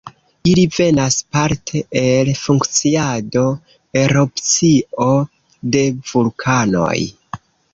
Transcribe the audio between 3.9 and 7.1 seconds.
erupcio de vulkanoj.